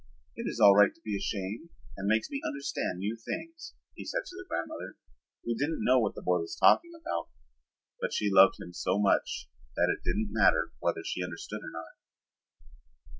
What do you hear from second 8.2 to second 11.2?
loved him so much that it didn't matter whether